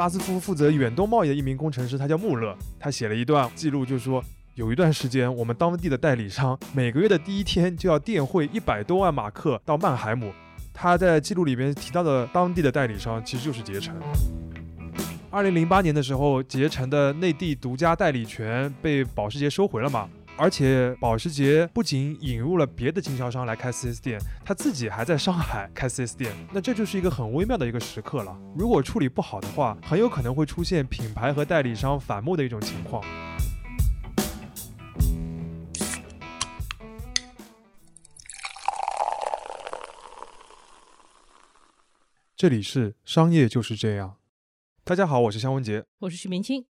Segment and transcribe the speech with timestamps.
[0.00, 10.32] 巴斯夫负责远东贸易的一名工程师，他叫穆勒，他写了一段记录，就说有一段时间，我们当地的代理商每个月的第一天就要电汇一百多万马克到曼海姆。
[10.72, 13.94] 他在记录里边提到的当地的代理商其实就是捷成。
[15.28, 20.08] 二零零八年的时候，捷成的内地独家代理权被保时捷收回了嘛？
[20.40, 28.34] 而且保时捷不仅引入了别的经销商来开 4S 店，他自己还在上海开 4S 店，那这就是一个很微妙的一个时刻了。
[28.56, 33.04] 如果处理不好的话，很有可能会出现品牌和代理商反目的一种情况。
[42.34, 44.16] 这里是商业就是这样。
[44.84, 46.64] 大家好，我是肖文杰，我是徐明清。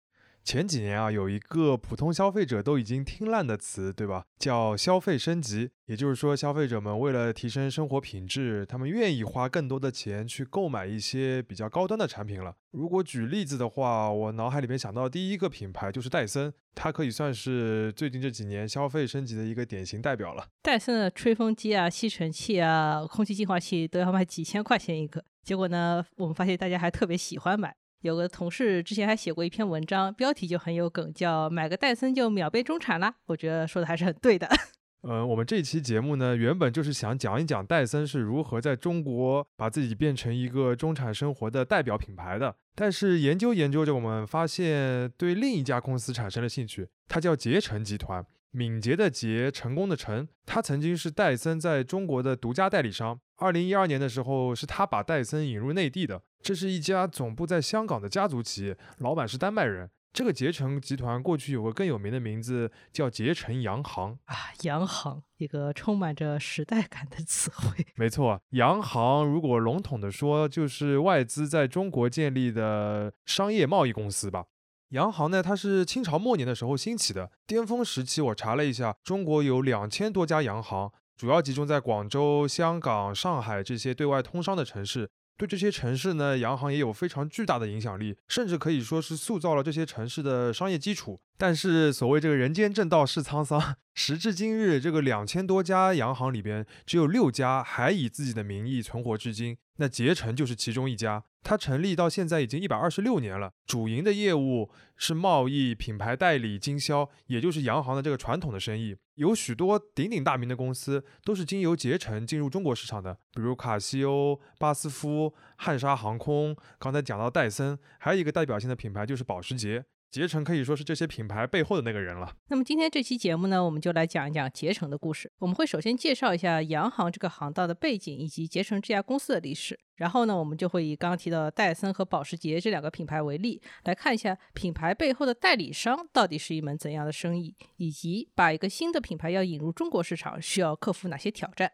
[0.46, 4.26] 前几年啊，有一个普通消费者都已经听烂的词，对吧？
[4.38, 5.70] 叫消费升级。
[5.86, 12.54] 也就是说，消费者们为了提升生活品质，他们愿意花更多的钱去购买一些比较高端的产品了。
[12.70, 20.46] 如果举例子的话，我脑海里面想到第一个品牌就是戴森，它可以算是最近这几年消费升级的一个典型代表了。
[20.62, 27.74] 戴森的吹风机啊、吸尘器啊、空气净化器都要卖几千块钱一个，结果呢，我们发现大家还特别喜欢买。
[28.06, 33.12] 有个同事之前还写过一篇文章，标题就很有梗，叫“买个戴森就秒变中产啦”。
[33.26, 34.48] 我觉得说的还是很对的。
[35.02, 42.54] 呃，我们这期节目呢，原本就是想讲一讲戴森是如何在中国把自己变成一个中产生活的代表品牌的。
[42.74, 50.28] 但是研究研究着，我们发现对另一家公司产生了兴趣，它叫捷诚集团，敏捷的捷，成功的成。
[50.44, 53.18] 它曾经是戴森在中国的独家代理商。
[53.36, 56.22] 二零一二年的时候，是他把戴森引入内地的。
[56.40, 59.90] 这是一家总部在香港的家族企业，老板是丹麦人。
[60.12, 67.86] 这个捷成集团过去有个更有名的名字，叫捷成洋行啊，洋行一个充满着时代感的词汇。
[67.96, 74.46] 没错，洋行如果笼统的说，就是外资在中国建立的商业贸易公司吧。
[74.90, 85.08] 洋行呢，它是清朝末年的时候兴起的，巅峰时期我查了一下，中国有两千多家洋行，主要集中在广州、香港、上海这些对外通商的城市。
[85.38, 91.20] 对这些城市呢，洋行也有非常巨大的影响力，甚至可以说是塑造了这些城市的商业基础。
[91.36, 99.56] 但是所谓这个人间正道是沧桑， 时至今日，这个两千多家洋行里边，只有六家还以自己的名义存活至今。
[99.76, 108.96] 那捷成就是其中一家，它成立到现在已经一百二十六年了，主营的业务是贸易、品牌代理、经销，也就是洋行的这个传统的生意。
[109.14, 116.56] 有许多鼎鼎大名的公司都是经由捷程进入中国市场的，比如卡西欧、巴斯夫、汉莎航空。
[116.80, 119.84] 刚才讲到戴森，还有一个代表性的品牌就是保时捷。
[120.16, 122.34] 捷诚可以说是这些品牌背后的那个人了。
[122.48, 125.30] 那么今天这期节目呢，我们就来讲一讲捷诚的故事。
[125.40, 129.78] 我们会首先介绍一下洋行这个行当的背景，以及捷诚这家公司的历史。
[129.96, 141.72] 然后呢，我们就会以刚刚提到的戴森和保时捷这两个品牌为例，来看一下品牌背后的代理商到底是一门怎样的生意，以及把一个新的品牌要引入中国市场，需要克服哪些挑战。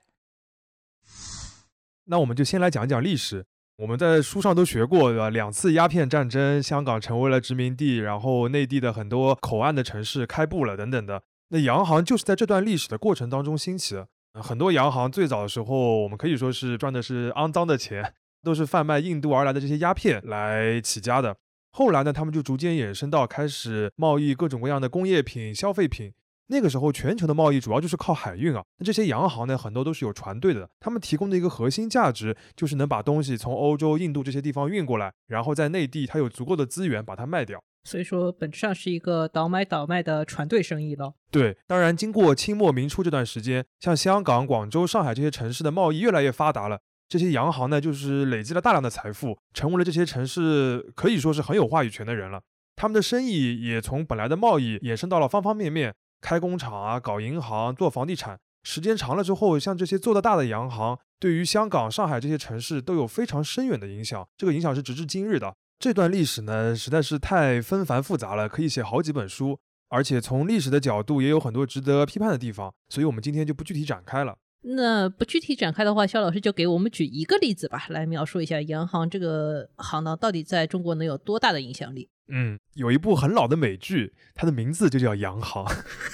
[2.06, 3.46] 那我们就先来讲一讲历史。
[3.82, 5.28] 我们在书上都学过，对吧？
[5.28, 11.20] 两次鸦片战争，香港成为了殖民地，然后内地的很多口岸的城市开埠了，等等的。
[11.48, 14.06] 那洋行就是在这段历史的过程当中兴起的。
[14.34, 21.36] 很多洋行最早的时候，我们可以说是赚的是肮脏的钱， 都是贩卖印度而来的这些鸦片来起家的。
[21.72, 26.12] 后来呢，他们就逐渐衍生到开始贸易各种各样的工业品、消费品。
[26.48, 28.62] 那个时候，全球的贸易主要就是靠海运啊。
[28.78, 30.68] 那这些洋行呢，很多都是有船队的。
[30.80, 37.62] 他们提供的一个核心价值，就是能把东西从欧洲、印度这些地方运过来，然后在内地，它有足够的资源把它卖掉。
[37.84, 41.14] 所以说，本质上是一个倒买倒卖的船队生意了。
[41.30, 46.78] 对，当然，经过清末明初这段时间，像香港、广州、上海这些城市的贸易越来越发达了，
[47.08, 52.40] 这些洋行呢，就是累积了大量的财富，成为了这些城市可以说是很有话语权的人了。
[52.76, 55.94] 他们的生意也从本来的贸易衍生到了方方面面。
[56.22, 64.26] 开工厂啊，搞银行，做房地产，时间长了之后，像这些做得大的洋行，对于香港、上海这些城市都有非常深远的影响。
[64.38, 65.54] 这个影响是直至今日的。
[65.78, 69.58] 这段历史呢，实在是太纷繁复杂了，可以写好几本书。
[69.88, 72.72] 而且从历史的角度，也有很多值得批判的地方。
[72.88, 74.36] 所以，我们今天就不具体展开了。
[74.64, 82.08] 那不具体展开的话，肖老师就给我们举一个例子吧，来描述一下洋行这个行当到底在中国能有多大的影响力。
[82.28, 85.64] 嗯，有一部很老的美剧，它的名字就叫《洋行》。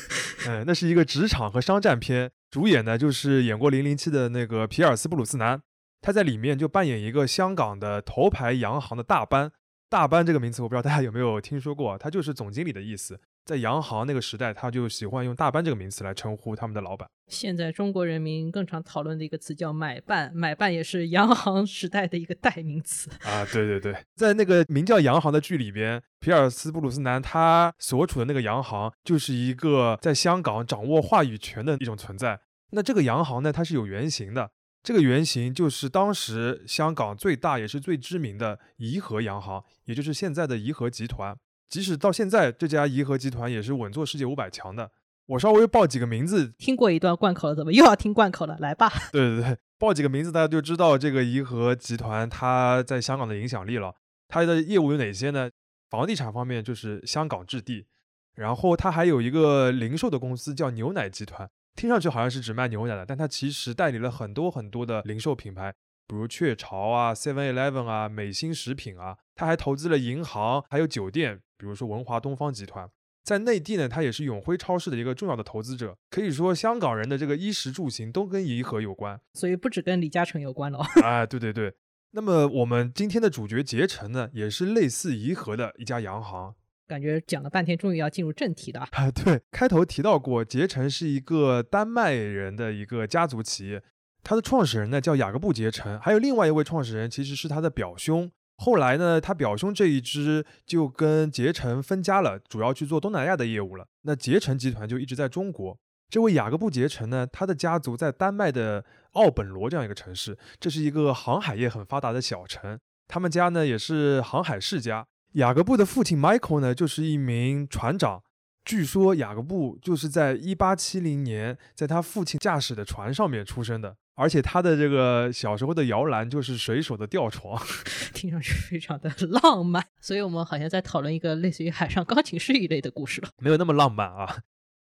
[0.49, 5.61] 嗯，那是一个职场和商战片，主演呢就是演过《零零七》的那个皮尔斯布鲁斯南，
[6.01, 9.53] 他在里面就扮演一个香港的头牌洋行的大班。
[9.91, 13.19] 大班这个名词，我不知道大家有没有听说过，它就是总经理的意思。
[13.47, 17.09] 在洋行那个时代，他就喜欢用大班这个名词来称呼他们的老板。
[17.29, 23.09] 现在中国人民更常讨论的一个词叫买办，买办也是洋行时代的一个代名词。
[23.25, 32.39] 啊，对对对，在那个名叫《洋行》的剧里边，皮尔斯布鲁斯南他所处的那个洋行就是一个在香港掌握话语权的一种存在。
[32.73, 34.51] 那这个洋行呢，它是有原型的，
[34.83, 41.37] 这个原型就是当时香港最大也是最知名的怡和洋行，也就是现在的怡和集团。
[41.69, 44.91] 即使到现在，这家怡和集团也是稳坐世界五百强的。
[45.27, 48.57] 我稍微报几个名字，听过一段贯口了，怎么又要听贯口了？
[48.61, 48.91] 来吧。
[49.13, 53.95] 对对对，报几个名字，大家就知道这个怡和集团它在香港的影响力了。
[54.29, 55.51] 它的业务有哪些呢？
[55.91, 57.87] 房地产方面就是香港置地，
[58.35, 65.73] 然后它还有一个零售的公司叫牛奶集团，听上去好像是只卖牛奶的，但它其实代理了很多很多的零售品牌。
[66.09, 72.91] 比如雀巢啊、Seven Eleven 啊、美心食品啊，他还投资了银行，还有酒店，比如说文华东方集团。
[73.23, 75.97] 在内地呢，他也是永辉超市的一个重要的投资者。
[76.11, 80.81] 可以说，香港人的这个衣食住行都跟怡和有关，所以不止跟李嘉诚有关了。
[81.05, 81.73] 哎， 对对对。
[82.11, 86.55] 那么我们今天的主角捷成呢，也是类似怡和的一家洋行。
[86.89, 88.81] 感觉讲了半天，终于要进入正题了。
[88.93, 93.83] 啊， 对，开头提到过，捷成是一个丹麦人的一个家族企业。
[94.25, 98.31] 他的创始人呢叫雅各布·杰成，还有另外一位创始人其实是他的表兄。
[98.57, 103.87] 后来呢，他表兄这一支就跟捷成分家了，主要去做东南亚的业务了。
[104.03, 105.79] 那捷成集团就一直在中国。
[106.11, 112.79] 这位雅各布·杰成呢，他的家族在丹麦的奥本罗这样一个城市，这是一个航海业很发达的小城。
[113.07, 115.07] 他们家呢也是航海世家。
[115.39, 118.23] 雅各布的父亲 Michael 呢就是一名船长。
[118.65, 123.97] 据说雅各布就是在1870年在他父亲驾驶的船上面出生的。
[124.17, 127.57] 而且他的这个小时候的摇篮就是水手的吊床，
[128.13, 129.87] 听上去非常的浪漫。
[130.01, 134.39] 所以我们好像在讨论一个类似于海上钢琴师一类的故事了，没有那么浪漫啊。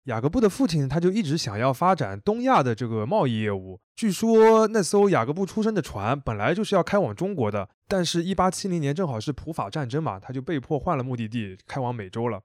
[0.05, 3.79] 雅各布的父亲他就一直想要发展东亚的这个贸易业务。
[3.95, 12.41] 据说那艘雅各布出生的船本来就是要开往中国的，但是1870年正好是普法战争嘛，他就被迫换了目的地，开往美洲了。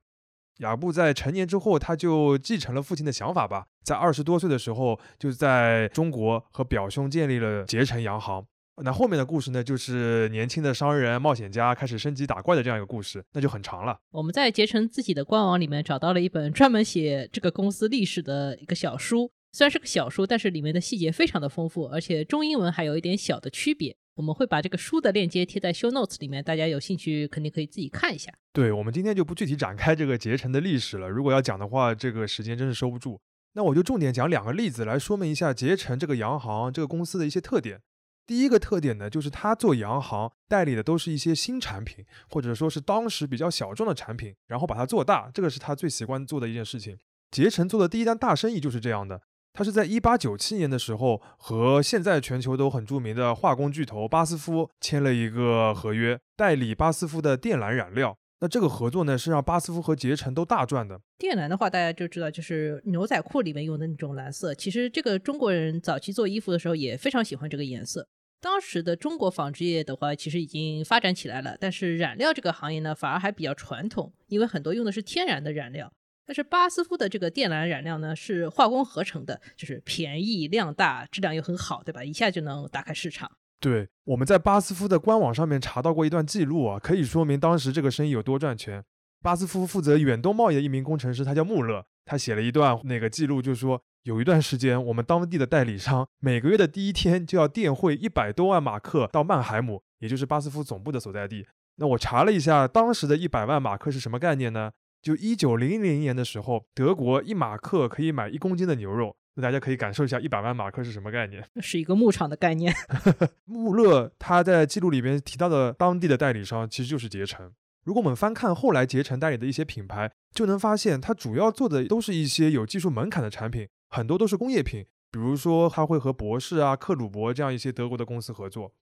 [0.58, 8.44] 雅布在成年之后，他就继承了父亲的想法吧，在二十多岁的时候，就在中国和表兄建立了结成洋行。
[8.82, 13.98] 那后面的故事呢，就是年轻的商人、冒险家开始升级打怪的这样一个故事，那就很长了。
[14.10, 23.96] 我们在捷成自己的官网里面找到了一本专门写这个公司历史的一个小书，虽然是个小书，但是里面的细节非常的丰富，而且中英文还有一点小的区别。
[24.16, 28.32] 我们会把这个书的链接贴在 show notes 里面，大家有兴趣肯定可以自己看一下。
[28.52, 31.08] 对，我们今天就不具体展开这个捷成的历史了。
[31.08, 33.20] 如果要讲的话，这个时间真是收不住。
[33.54, 37.80] 那我就重点讲两个例子来说明一下捷成这个洋行这个公司的一些特点。
[38.26, 46.96] 第一个特点呢，就是他做洋行代理的都是一些新产品，或者说是当时比较小众的产品，然后把它做大，这个是他最喜欢做的一件事情。
[47.30, 49.20] 捷成做的第一单大生意就是这样的。
[49.52, 58.16] 他是在一八九七年的时候，和现在全球都很著名的化工巨头巴斯夫签了一个合约，代理巴斯夫的靛蓝染料。
[58.40, 61.00] 那这个合作呢，是让巴斯夫和捷成都大赚的。
[61.18, 64.52] 靛蓝的话，大家就知道，就是牛仔裤里面用的那种蓝色。
[64.52, 68.08] 其实这个中国人早期做衣服的时候也非常喜欢这个颜色。
[68.44, 75.90] 当时的中国纺织业的话，其实已经发展起来了，但是染料这个行业呢，反而还比较传统，因为很多用的是天然的染料。
[76.26, 82.04] 但是巴斯夫的这个靛蓝染料呢，是化工合成的，就是便宜、量大、质量又很好，对吧？
[82.04, 83.30] 一下就能打开市场。
[83.60, 88.84] 对，我们在巴斯夫的官网上面查到过一段记录啊，可以说明当时这个生意有多赚钱。
[89.22, 101.46] 巴斯夫负责远东贸易的一名工程师，他叫穆勒，他写了一段那个记录，就说有一段时间，我们当地的代理商每个月的第一天就要电汇一百多万马克到曼海姆，也就是巴斯夫总部的所在地。
[101.76, 104.70] 那我查了一下，当时的一百万马克是什么概念呢？
[105.00, 111.42] 就一九零零年的时候，德国一马克可以买一公斤的牛肉，那大家可以感受一下一百万马克是什么概念？
[111.62, 112.74] 是一个牧场的概念。
[113.46, 117.50] 穆勒他在记录里边提到的当地的代理商其实就是捷成。
[117.84, 124.86] 如果我们翻看后来捷成代理的一些品牌，就能发现他主要做的都是一些有技术门槛的产品，很多都是工业品。
[125.12, 128.74] 比如说他会和博士啊、克鲁伯这样一些德国的公司合作。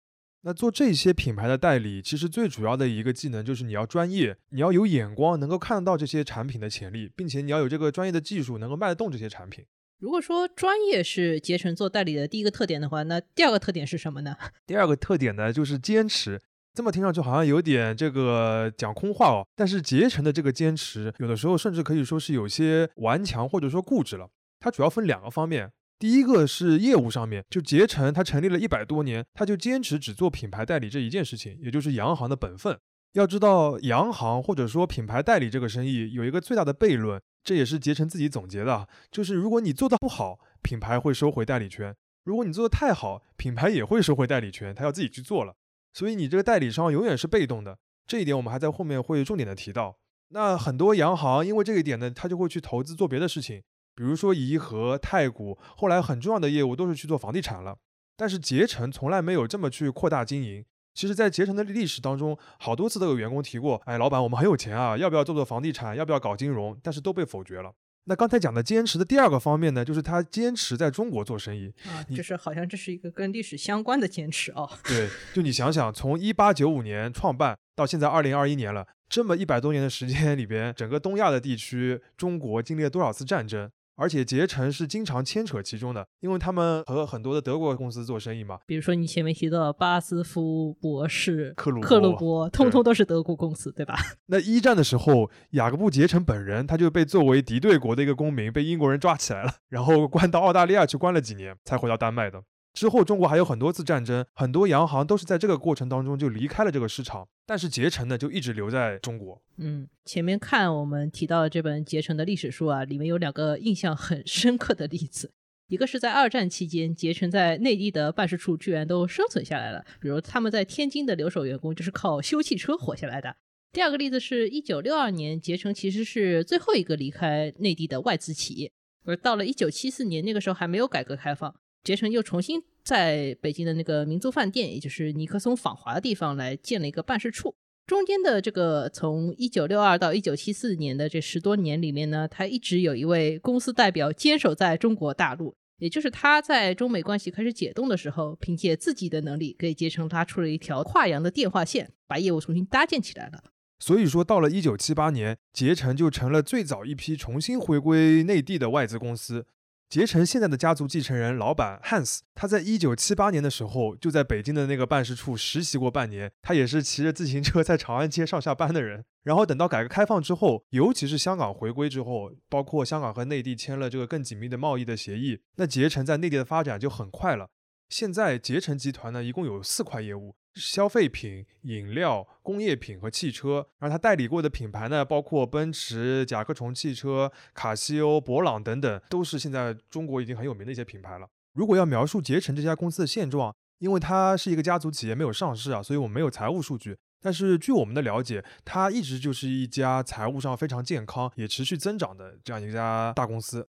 [0.45, 9.67] 那做这些品牌的代理，其实最主要的一个技能就是你要专业，你要有眼光，能够看得到这些产品的潜力，并且你要有这个专业的技术，能够卖得动这些产品。
[9.99, 14.35] 如果说专业是捷成做代理的第一个特点的话，那第二个特点是什么呢？
[14.67, 16.41] 第二个特点呢，就是坚持。
[16.75, 24.31] 这么听上去好像有点这个讲空话哦，但是捷成的这个坚持，有的时候甚至可以说是有些顽强或者说固执了。
[24.63, 25.71] 它主要分两个方面。
[25.99, 32.79] 第一个是业务上面，就捷成，它成立了一百多年，它就坚持只做品牌代理这一件事情，也就是洋行的本分。
[33.13, 41.93] 要知道，洋行或者说品牌代理这个生意有一个最大的悖论，这也是捷成自己总结的，就是如果你做的不好，品牌会收回代理权；
[42.25, 45.55] 如果你做的太好，品牌也会收回代理权，他要自己去做了。
[45.93, 49.99] 所以你这个代理商永远是被动的，这一点我们还在后面会重点的提到。
[50.29, 53.63] 那很多洋行因为这一点呢，他就会去投资做别的事情，
[53.95, 57.77] 比如说颐和、太古，后来很重要的业务都是去做房地产了。
[58.17, 60.65] 但是捷成从来没有这么去扩大经营。
[60.95, 65.97] 其实，在捷成的历史当中，好多次都有员工提过：“哎，老板，我们很有钱啊，要不要做做房地产？
[65.97, 67.73] 要不要搞金融？”但是都被否决了。
[68.05, 74.69] 那刚才讲的坚持的第二个方面呢，就是他坚持在中国做生意啊，就是好像这是一个跟历史相关的坚持哦。
[74.85, 83.71] 对，就你想想，从一八九五年创办到现在二零二一年了，这么一百多年的时间里边，整个东亚的地区，中国经历了多少次战争？
[84.03, 88.59] 而且捷成是经常牵扯其中的，因为他们和很多的德国公司做生意嘛。
[88.67, 93.95] 比如说你前面提到巴斯夫博士、克鲁克鲁伯，通通都是德国公司，对吧？
[94.27, 102.43] 那一战的时候，雅各布捷成本人他就被作为敌对国的一个公民被英国人抓起来了，然后关到澳大利亚去关了几年，才回到丹麦的。
[102.73, 107.29] 之后，中国还有很多次战争，很多洋行都是在这个过程当中就离开了这个市场。
[107.45, 109.41] 但是捷成呢，就一直留在中国。
[109.59, 115.33] 嗯，前面看我们提到的这本捷成的历史书啊，里面有两个印象很深刻的例子。
[115.69, 123.37] 一个是在二战期间，捷成在内地的办事处居然都生存下来了，比如他们在天津的留守员工就是靠修汽车活下来的。
[123.73, 128.71] 第二个例子是一九六二年，捷成其实是最后一个离开内地的外资企业，
[129.05, 131.55] 而到了一九七四年，那个时候还没有改革开放。
[131.85, 137.55] 捷成又重新在北京的那个民族饭店，也就是尼克松访华的地方来建了一个办事处。
[137.85, 153.43] 中间的这个从一九六二到一九七四年的这十多年里面呢，他一直有一位公司代表坚守在中国大陆，也就是他在中美关系开始解冻的时候，凭借自己的能力给捷成拉出了一条跨洋的电话线，把业务重新搭建起来了。
[153.81, 159.45] 所以说，到了一九七八年，捷成就成了最早一批重新回归内地的外资公司。
[159.93, 166.33] 捷成现在的家族继承人老板 Hans，他在一九七八年的时候就在北京的那个办事处实习过半年。
[166.41, 169.05] 他也是骑着自行车在长安街上下班的人。
[169.23, 177.51] 然后等到改革开放之后，尤其是香港回归之后，包括香港和内地签了这个更紧密的贸易的协议，那捷成在内地的发展就很快了。
[177.91, 180.35] 现在捷成集团呢，一共有四块业务。
[180.55, 191.27] 消费品、饮料、工业品和汽车，而他代理过的品牌呢，包括奔驰、甲壳虫汽车、卡西欧、博朗等等，都是现在中国已经很有名的一些品牌了。
[191.55, 196.97] 如果要描述捷成这家公司的现状，因为它是一个家族企业，没有上市啊，所以我们没有财务数据。
[197.21, 203.69] 但是据我们的了解，它一直就是一家财务上非常健康、也持续增长的这样一家大公司。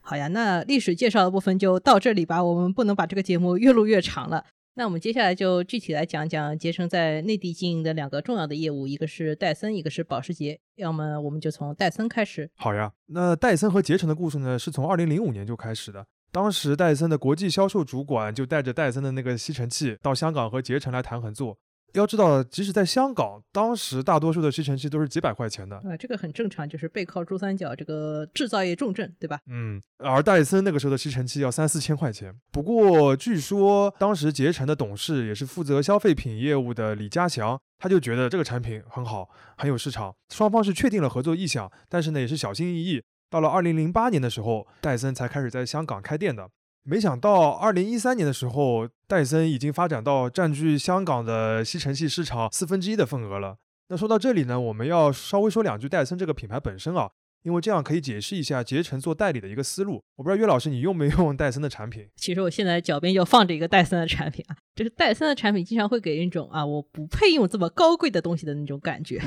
[0.00, 4.44] 好呀，那历史介绍的部分就到这里吧，我们不能把这个节目越录越长了。
[4.80, 10.58] 那我们接下来就具体来讲讲捷成在内地经营的两个重要的业务，一个是戴森，一个是保时捷。
[10.76, 12.50] 要么我们就从戴森开始。
[12.54, 16.06] 好呀，那戴森和捷成的故事呢，是从二零零五年就开始的。
[16.32, 21.58] 当时戴森的国际销售主管就带着戴森的那个吸尘器到香港和捷成来谈合作。
[21.94, 25.76] 要知道，即使在香港，当时大多数的吸尘器都是几百块钱的。
[25.76, 29.38] 啊，这个很正常，就是背靠珠三角这个制造业重镇，对吧？
[29.48, 32.34] 嗯，而戴森那个时候的吸尘器要三四千块钱。
[32.52, 40.14] 不过，据说当时捷成的董事也是负责消费品业务的李家祥，他就觉得这个产品很好，很有市场。
[40.28, 43.02] 双方是确定了合作意向，但是呢，也是小心翼翼。
[43.28, 46.48] 到了二零零八年的时候，戴森才开始在香港开店的。
[46.82, 53.58] 没想到，二零一三年的时候，戴森已经发展到占据香港的吸尘器市场四分之一的份额了。
[53.88, 57.10] 那说到这里呢，我们要稍微说两句戴森这个品牌本身啊。
[57.42, 60.02] 因为这样可以解释一下捷成做代理的一个思路。
[60.16, 62.06] 我不知道岳老师你用没用戴森的产品？
[62.16, 69.20] 其实我现在脚边就放着一个戴森的产品啊，这个戴森的产品经常会给人一种啊我不配用这么高贵的东西的那种感觉。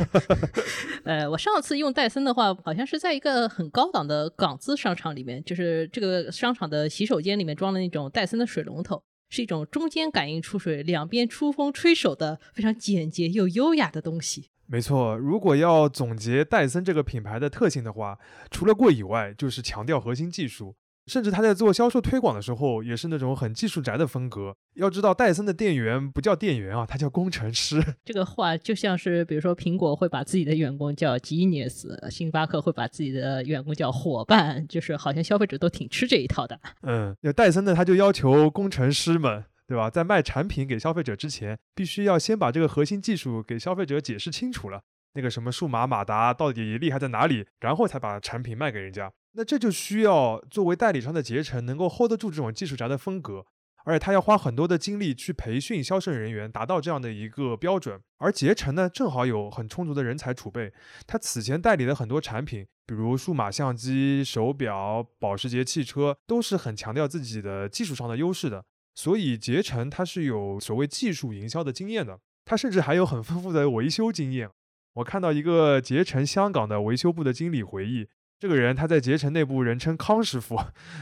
[1.04, 14.52] 呃，我上次用戴森的话，好像是在一个很高档的港资商场里面，就是这个商场的洗手间里面装了那种戴森的水龙头，是一种中间感应出水、两边出风吹手的非常简洁又优雅的东西。
[14.66, 18.18] 没错，如果要总结戴森这个品牌的特性的话，
[18.50, 20.76] 除了贵以外，就是强调核心技术。
[21.06, 24.56] 甚至他在做销售推广的时候，也是那种很技术宅的风格。
[24.76, 27.84] 要知道，戴森的店员不叫店员啊，他叫工程师。
[28.06, 36.58] 这个话就像是，比如说苹果会把自己的员工叫 genius，星巴克会把自己的员工叫伙伴，就是好像消费者都挺吃这一套的。
[36.84, 39.44] 嗯，那戴森呢，他就要求工程师们。
[39.68, 39.90] 对吧？
[39.90, 44.82] 在卖产品给消费者之前，必须要先把这个核心技术给消费者解释清楚了。
[45.14, 49.12] 那个什么数码马达到底厉害在哪里，然后才把产品卖给人家。
[49.34, 53.46] 那这就需要作为代理商的捷成能够 hold 得住这种技术宅的风格。
[53.86, 58.00] 而且他要花很多的精力去培训销售人员，达到这样的一个标准。
[58.18, 60.72] 而捷成呢，正好有很充足的人才储备，
[61.06, 68.64] 他此前代理的很多产品，比如数码相机、手表、保时捷汽车，都是很强调自己的技术上的优势的。
[68.96, 74.50] 所以捷成它是有所谓技术营销的经验的，它甚至还有很丰富的维修经验。
[74.96, 78.08] 我看到一个捷成香港的维修部的经理回忆，
[78.40, 80.60] 这个人他在捷成内部人称康师傅，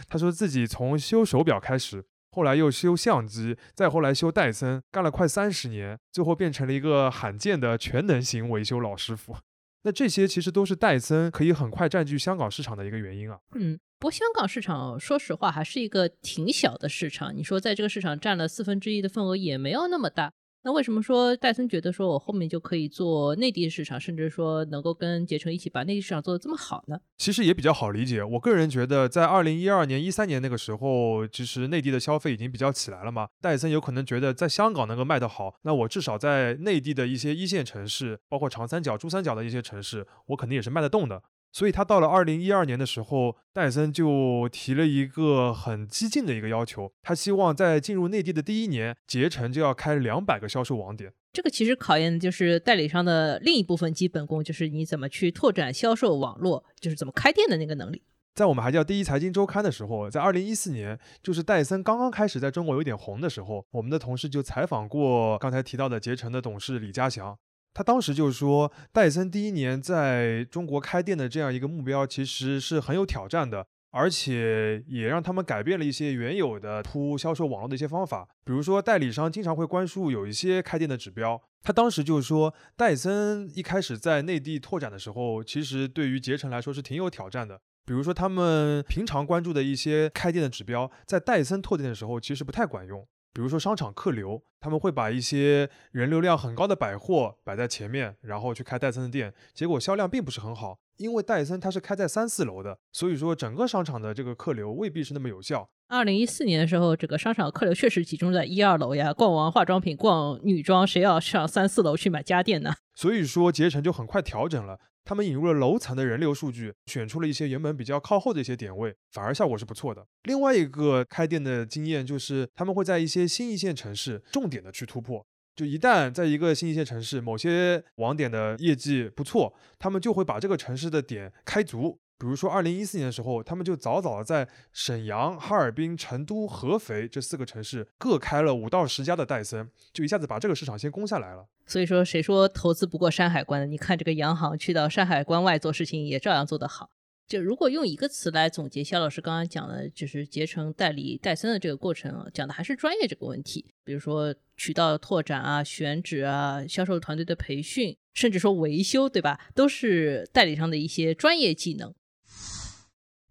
[0.08, 2.06] 他说自己从修手表开始。
[2.34, 9.36] 后来又修相机，再后来修戴森，干了快三十年，最后变成了一个罕见的全能型维修老师傅。
[9.84, 13.40] 那这些其实都是戴森可以很快占据香港市场的一个原因啊。
[13.56, 20.34] 嗯，不过香港市场说实话还是一个挺小的市场，你说在这个市场占了四分之一的份额也没有那么大。
[20.64, 27.00] 那为什么说戴森觉得说我后面就可以做内地市场，甚至说能够跟捷成一起把内地市场做得这么好呢？
[27.18, 28.24] 其实也比较好理解。
[28.24, 33.28] 我个人觉得，在二零一二年、一三年那个时候，其实内地的消费已经比较起来了嘛。
[33.42, 41.24] 戴森有可能觉得在香港能够卖得好，那我至少在内地的一些一线城市，包括长三角、珠三角的一些城市，我肯定也是卖得动的。
[41.52, 51.12] 所以他到了二零一二年的时候，戴森就提了一个很激进的一个要求，他希望在进入内地的第一年，捷成就要开两百个销售网点。
[51.34, 58.02] 这个其实考验的就是代理商的另一部分基本功，就是你怎么去拓展销售网络，就是怎么开店的那个能力。
[58.34, 67.38] 在我们还叫第一财经周刊的时候，在二零一四年，就是戴森刚刚开始在中国有点红的时候，我们的同事就采访过刚才提到的捷成的董事李家祥。
[67.74, 78.28] 他当时就是说，戴森第一年在中国开店的这样一个目标，其实是很有挑战的，而且也让他们改变了一些原有的铺销售网络的一些方法。
[78.44, 81.42] 比如说，代理商经常会关注有一些开店的指标。
[81.64, 87.62] 他当时就是说，戴森一开始在内地拓展的时候，其实对于捷成来说是挺有挑战的。
[87.86, 93.08] 比如说，他们平常关注的一些开店的指标，在戴森拓店的时候，其实不太管用。
[93.34, 100.80] 比如说商场客流，他们会把一些人流量很高的百货摆在前面，然后去开戴森的店，结果销量并不是很好。
[100.98, 105.68] 因为戴森它是开在三四楼的，所以说整个商场的这个客流未必是那么有效。
[105.88, 112.74] 二零一四年的时候，这个商场客流确实集中在一二楼呀，逛完化妆品、逛女装，谁要上三四楼去买家电呢？
[112.94, 114.80] 所以说捷成就很快调整了。
[115.12, 120.08] 他们引入了楼层的人流数据，选出了一些原本比较靠后的一些点位，反而效果是不错的。
[120.24, 125.22] 另外一个开店的经验就是，他们会在一些新一线城市重点的去突破。
[125.54, 132.00] 就一旦在一个新一线城市，某些网点的业绩不错，他们就会把这个城市的点开足。
[132.22, 141.48] 比如说，二零一四年的时候，他们就早早的在沈阳、哈尔滨、成都、合肥这四个城市各开了五到十家的戴森，就一下子把这个市场先攻下来了。
[141.66, 143.66] 所以说，谁说投资不过山海关的？
[143.66, 146.92] 你看这个洋行去到山海关外做事情，也照样做得好。
[147.28, 153.74] 就如果用一个词来总结肖老师刚刚讲的，就是结成代理戴森的这个过程，讲的还是专业这个问题。
[153.84, 159.40] 比如说渠道拓展啊、选址啊、销售团队的培训，甚至说维修，对吧？
[159.56, 161.92] 都是代理商的一些专业技能。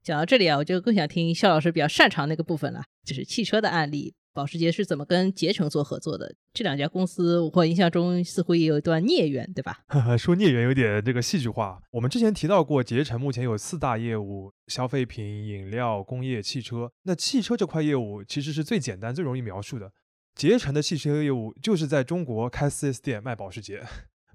[0.03, 4.15] 讲到这里啊，我就更想听肖老师比较擅长那个部分了，就是汽车的案例。
[4.33, 6.33] 保时捷是怎么跟捷成做合作的？
[6.55, 9.81] 这两家公司，我印象中似乎也有一段孽缘，对吧？
[10.17, 11.83] 说孽缘有点这个戏剧化。
[11.91, 16.93] 我们之前提到过，捷成目前有四大业务：消费品、饮料、工业、汽车。
[17.03, 19.91] 那汽车这块业务其实是最简单、最容易描述的。
[20.37, 23.83] 捷成的汽车业务就是在中国开 4S 店卖保时捷。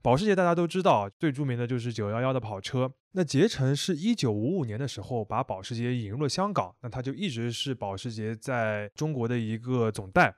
[0.06, 2.94] 保时捷大家都知道，最著名的就是911的跑车。
[3.14, 10.36] 那捷成是一九五五年的时候把保时捷引入了香港，那它就一直是保时捷在中国的一个总代。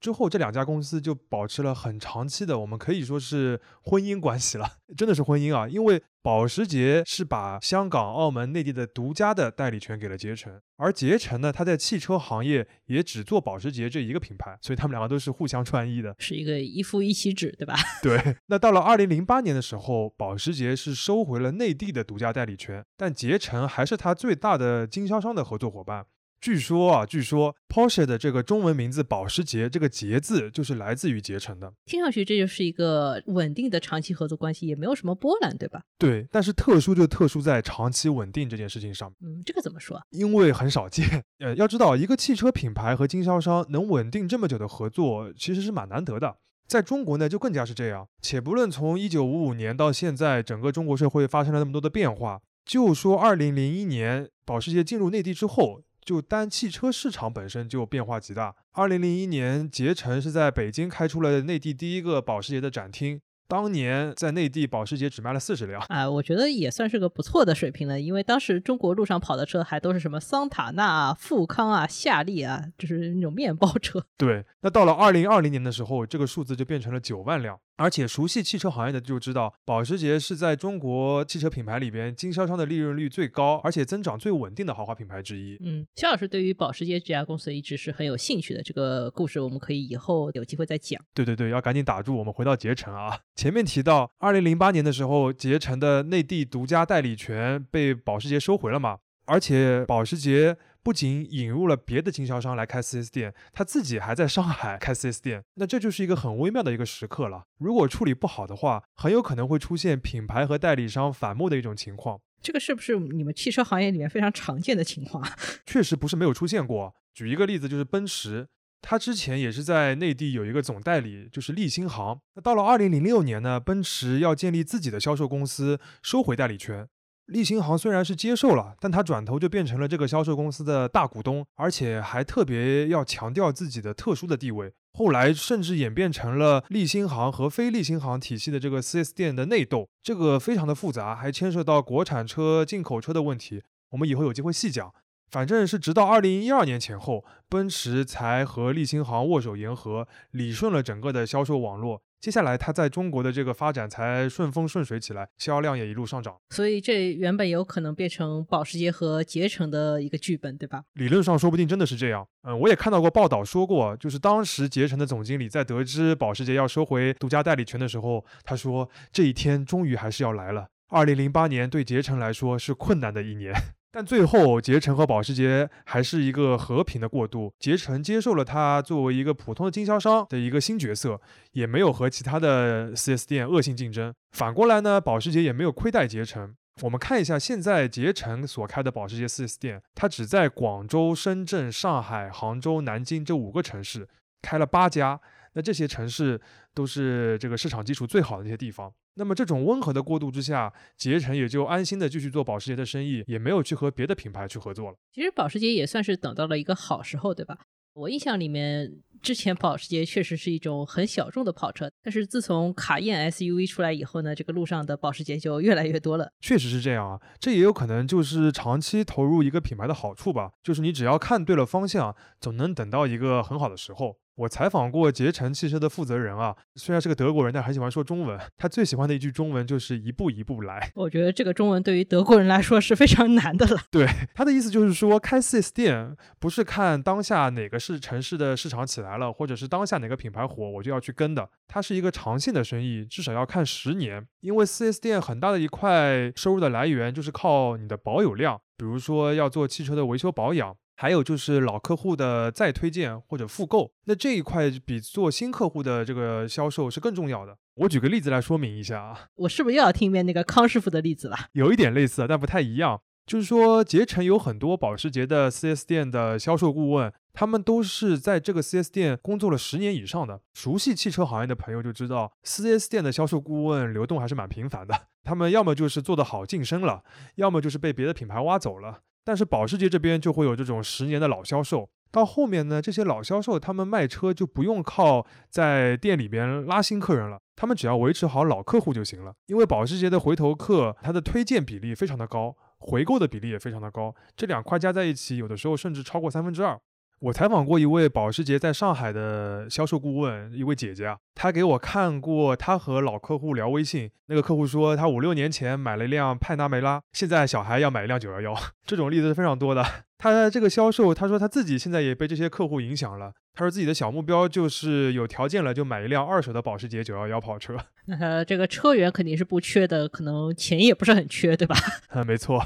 [0.00, 5.68] 之后，这两家公司就保持了很长期的，我们可以说是婚姻关系了， 真的是婚姻啊！
[5.68, 17.74] 因为保时捷是把香港、澳门、内地的独家的代理权给了捷成，而捷成呢，它在汽车行业也只做保时捷这一个品牌，所以他们两个都是互相穿衣的，是一个一夫一妻制，对吧？
[18.02, 18.36] 对。
[18.46, 26.06] 那到了二零零八年的时候，保时捷是收回了内地的独家代理权，但捷成还是它最大的经销商的合作伙伴。
[26.40, 31.70] 据说啊，据说 Porsche 的这个中文名字保时捷，这个捷字就是来自于捷成的。
[31.84, 35.82] 听上去这就是一个稳定的长期合作关系，也没有什么波澜，对吧？
[35.98, 39.12] 对，但是特殊就特殊在长期稳定这件事情上。
[39.20, 40.00] 嗯，这个怎么说？
[40.10, 41.22] 因为很少见。
[41.40, 46.38] 呃，要知道一个汽车品牌和经销商能稳定这么久的合作，其实是蛮难得的。
[46.66, 48.08] 在中国呢，就更加是这样。
[48.22, 55.82] 且不论从一九五五年到现在，整个中国社会发生了那么多的变化，就说二零零一年保时捷进入内地之后。
[56.04, 58.54] 就单汽车市场本身就变化极大。
[58.72, 68.00] 二零零一年，捷成是在北京开出了内地第一个保时捷的展厅，当年在内地，保时捷只卖了四十辆啊，我觉得也算是个不错的水平了。
[68.00, 74.04] 因为当时中国路上跑的车还都是什么桑塔纳啊、富康啊、夏利啊，就是那种面包车。
[74.16, 77.58] 对，那到了二零二零年的时候，这个数字就变成了九万辆。
[77.80, 85.56] 而且熟悉汽车行业的就知道，保时捷是在中国汽车品牌里边经销商的利润率最高，而且增长最稳定的豪华品牌之一。
[85.64, 88.62] 嗯，肖老师对于保时捷这家公司一直是很有兴趣的。
[88.62, 91.02] 这个故事我们可以以后有机会再讲。
[91.14, 93.18] 对对对，要赶紧打住，我们回到捷成啊。
[93.34, 98.98] 前面提到，二零零八年的时候，捷成的内地独家代理权被保时捷收回了嘛？
[99.24, 100.58] 而且保时捷。
[100.82, 107.44] 不仅引入了别的经销商来开 4S 店，他自己还在上海开 4S 店，那这就是一个很微妙的一个时刻了。
[107.58, 112.20] 如果处理不好的话，很有可能会出现品牌和代理商反目的一种情况。
[112.42, 115.22] 这个是不是你们汽车行业里面非常常见的情况？
[115.66, 116.94] 确实不是没有出现过。
[117.12, 118.48] 举一个例子，就是奔驰，
[118.80, 122.18] 它之前也是在内地有一个总代理，就是立新行。
[122.34, 126.88] 那到了2006年呢，奔驰要建立自己的销售公司，收回代理权。
[127.30, 134.72] 立行行虽然是接受了，但他转头就变成了这个销售公司的大股东，而且还特别要强调自己的特殊的地位。
[134.98, 143.62] 后来甚至演变成了立新行和非立新行体系的这个 4S 店的内斗，这个非常的复杂，还牵涉到国产车、进口车的问题。
[143.90, 144.92] 我们以后有机会细讲。
[145.30, 152.02] 反正是直到二零一二年前后，奔驰才和立新行握手言和，理顺了整个的销售网络。
[152.20, 156.36] 接下来，它在中国的这个发展才顺风顺水起来，销量也一路上涨。
[156.50, 160.82] 所以，这原本有可能变成保时捷和捷成的一个剧本，对吧？
[160.92, 162.28] 理论上说不定真的是这样。
[162.42, 170.68] 嗯，我也看到过报道说过，就是当时捷成的总经理在得知保时捷要收回独家代理权的时候，他说这一天终于还是要来了。
[170.88, 173.54] 二零零八年对捷成来说是困难的一年。
[173.92, 177.52] 但最后，捷成和保时捷还是一个和平的过渡。
[177.58, 181.20] 捷成接受了他作为一个普通的经销商的一个新角色，
[181.52, 184.14] 也没有和其他的 4S 店恶性竞争。
[184.30, 186.54] 反过来呢，保时捷也没有亏待捷成。
[186.82, 194.08] 我们看一下现在捷成所开的保时捷 4S 店，它只在广州、深圳、上海、杭州、南京这五个城市
[194.40, 195.20] 开了八家。
[195.54, 196.40] 那这些城市
[196.72, 198.92] 都是这个市场基础最好的那些地方。
[199.20, 204.96] 那么这种温和的过渡之下，捷成也就安心的继续做保时捷的生意，也没有去和别的品牌去合作了。
[205.12, 207.58] 其实保时捷也算是等到了一个好时候，对吧？
[207.92, 216.32] 我印象里面，之前保时捷确实是一种很小众的跑车，但是自从卡宴 SUV 出来以后呢，这个路上的保时捷就越来越多了。
[216.40, 224.16] 确实是这样啊，这也有可能就是长期投入一个品牌的好处吧，就是你只要看对了方向，总能等到一个很好的时候。
[224.40, 228.40] 我采访过捷成汽车的负责人啊，虽然是个德国人，但很喜欢说中文。
[228.56, 230.90] 他最喜欢的一句中文就是“一步一步来”。
[230.96, 233.76] 我觉得这个中文对于德国人来说是非常难的了。
[233.90, 241.46] 对他的意思就是说，开 4S 店不是看当下哪个是城市的市场起来了，或者是当下哪个品牌火，我就要去跟的。
[241.68, 244.26] 它是一个长线的生意，至少要看十年。
[244.40, 250.74] 因为 4S 店很大的一块收入的来源就是靠你的保有量，比如说要做汽车的维修保养。
[251.00, 257.56] 还有就是老客户的再推荐或者复购，那这一块比做新客户的这个销售是更重要的。
[257.76, 261.38] 我举个例子来说明一下啊，我是不是又要听一遍那个康师傅的例子了？
[261.52, 263.00] 有一点类似，但不太一样。
[263.24, 270.42] 就是说，捷成有很多保时捷的 4S 店的销售顾问，他们都是在这个 4S 店工作了十年以上的。
[270.52, 275.06] 熟悉汽车行业的朋友就知道，4S 店的销售顾问流动还是蛮频繁的。
[275.24, 277.04] 他们要么就是做得好晋升了，
[277.36, 279.00] 要么就是被别的品牌挖走了。
[279.24, 289.32] 但是保时捷这边就会有这种十年的老销售，到后面呢，这些老销售他们卖车就不用靠在店里边拉新客人了，他们只要维持好老客户就行了。
[289.46, 296.80] 因为保时捷的回头客，它的推荐比例非常的高，回购的比例也非常的高，这两块加在一起，有的时候甚至超过三分之二。
[297.20, 308.54] 我采访过一位保时捷在上海的销售顾问，一位姐姐啊，她给我看过她和老客户聊微信，那个客户说他五六年前买了一辆派纳梅拉，现在小孩要买一辆九幺幺，
[308.86, 309.84] 这种例子是非常多的。
[310.16, 317.76] 他这个销售，他说他自己现在也被这些客户影响了，他说自己的小目标就是有条件了就买一辆二手的保时捷九幺幺跑车。
[318.06, 321.76] 那他这个车源肯定是不缺的，可能钱也不是很缺，对吧？
[322.14, 322.64] 嗯， 没错。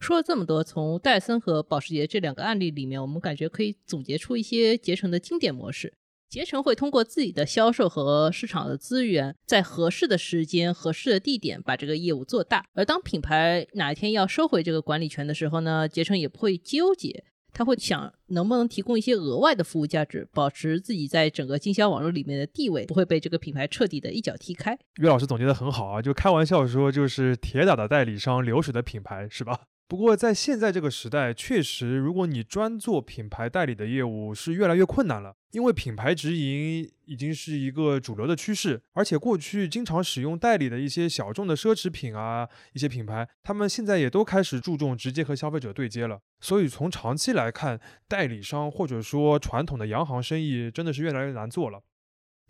[0.00, 5.92] 说了这么多，从戴森和保时捷这两个案例里面，我们感觉可以总结出一些捷成的经典模式。
[6.28, 12.64] 捷成会通过自己的销售和市场的资源，在合适的时间、合适的地点把这个业务做大。
[12.72, 24.78] 而当品牌哪一天要收回这个管理权的时候呢，捷成也不会纠结，他会想能不能提供一些额外的服务价值，保持自己在整个经销网络里面的地位，不会被这个品牌彻底的一脚踢开。
[25.00, 29.62] 岳老师总结的很好啊，就开玩笑说，就是铁打的代理商，流水的品牌，是吧？
[29.90, 35.34] 不过在现在这个时代，确实，如果你专做品牌代理的业务，是越来越困难了。
[35.50, 46.20] 因为品牌直营已经是一个主流的趋势，而且过去经常使用代理的一些小众的奢侈品啊，一些品牌，他们现在也都开始注重直接和消费者对接了。
[46.38, 51.82] 所以从长期来看，代理商或者说传统的洋行生意真的是越来越难做了。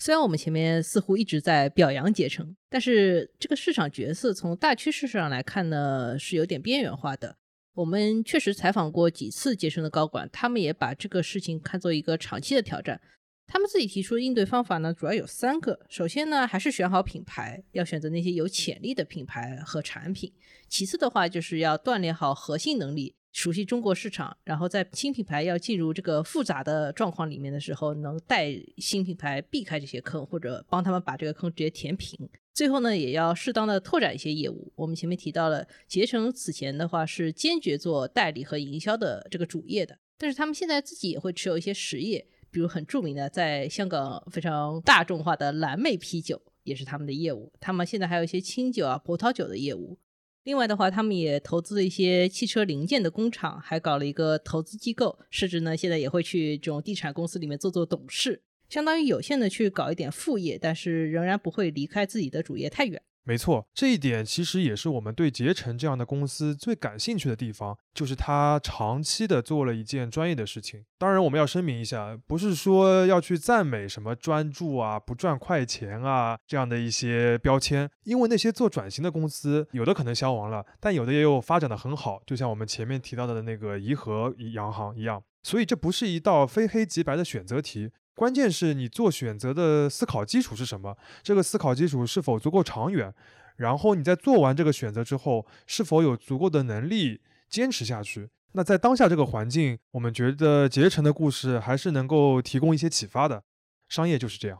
[0.02, 7.36] 虽然我们前面似乎一直在表扬捷成，但是这个市场角色从大趋势上来看呢，是有点边缘化的。
[7.74, 12.98] 我们确实采访过几次捷成的高管，他们也把这个事情看作一个长期的挑战。
[13.46, 15.78] 他们自己提出的应对方法呢，主要有三个。
[15.90, 20.32] 首先呢，还是选好品牌，要选择那些有潜力的品牌和产品。
[20.66, 23.16] 其次的话，就是要锻炼好核心能力。
[23.32, 32.28] 熟悉中国市场，然后在新品牌要进入这个复杂的状况里面的时候，能带新品牌避开这些坑，或者帮他们把这个坑直接填平。
[32.52, 34.72] 最后呢，也要适当的拓展一些业务。
[34.74, 47.50] 我们前面提到了，捷成此前的话是坚决做代理和营销的这个主业的，但是他们现在自己也会持有一些实业，比如很著名的在香港非常大众化的蓝莓啤酒也是他们的业务。
[47.60, 49.96] 他们现在还有一些清酒啊、葡萄酒的业务。
[50.42, 63.02] 另外的话，他们也投资了一些汽车零件的工厂，还搞了一个投资机构，甚至呢，现在也会去这种地产公司里面做做董事，相当于有限的去搞一点副业，但是仍然不会离开自己的主业太远。
[63.22, 70.84] 没错，这一点其实也是我们对捷成这样的公司最感兴趣的地方，就是它长期的做了一件专业的事情。
[70.98, 85.22] 当然，我们要声明一下，不是说要去赞美什么专注啊、不赚快钱啊这样的一些标签，因为那些做转型的公司，有的可能消亡了，但有的也有发展的很好，就像我们前面提到的那个颐和洋行一样。
[85.42, 87.90] 所以这不是一道非黑即白的选择题。
[88.14, 90.96] 关键是你做选择的思考基础是什么？
[91.22, 93.14] 这个思考基础是否足够长远？
[93.56, 98.28] 然后你在做完这个选择之后，是否有足够的能力坚持下去？
[98.52, 103.44] 那在当下这个环境，我们觉得捷成的故事还是能够提供一些启发的。
[103.88, 104.58] 商业就是这样。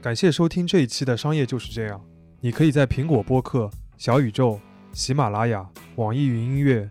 [0.00, 1.98] 感谢收听这一期的《商业就是这样》。
[2.40, 4.60] 你可以在苹果播客、小宇宙、
[4.92, 6.90] 喜马拉雅、网易云音乐。